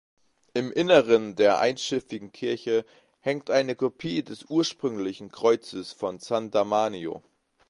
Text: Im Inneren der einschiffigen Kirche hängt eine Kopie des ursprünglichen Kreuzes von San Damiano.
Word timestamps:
Im 0.55 0.71
Inneren 0.71 1.35
der 1.35 1.59
einschiffigen 1.59 2.31
Kirche 2.31 2.85
hängt 3.19 3.51
eine 3.51 3.75
Kopie 3.75 4.23
des 4.23 4.45
ursprünglichen 4.45 5.29
Kreuzes 5.31 5.93
von 5.93 6.17
San 6.17 6.49
Damiano. 6.49 7.21